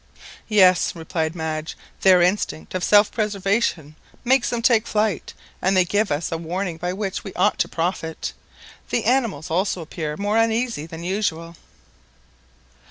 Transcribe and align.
"Yes," 0.47 0.95
replied 0.95 1.35
Madge; 1.35 1.77
"their 2.01 2.23
instinct 2.23 2.73
of 2.73 2.83
self 2.83 3.11
preservation 3.11 3.95
makes 4.23 4.49
them 4.49 4.63
take 4.63 4.87
flight, 4.87 5.35
and 5.61 5.77
they 5.77 5.85
give 5.85 6.11
us 6.11 6.31
a 6.31 6.39
warning 6.39 6.77
by 6.77 6.91
which 6.91 7.23
we 7.23 7.31
ought 7.35 7.59
to 7.59 7.67
profit. 7.67 8.33
The 8.89 9.05
animals 9.05 9.51
also 9.51 9.79
appear 9.79 10.17
more 10.17 10.37
uneasy 10.39 10.87
than 10.87 11.03
usual." 11.03 11.55